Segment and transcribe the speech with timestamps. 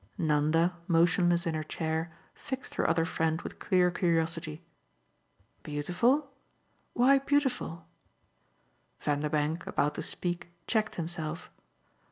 [0.17, 4.63] Nanda, motionless in her chair, fixed her other friend with clear curiosity.
[5.61, 6.27] "'Beautiful'?
[6.93, 7.85] Why beautiful?"
[8.99, 11.51] Vanderbank, about to speak, checked himself.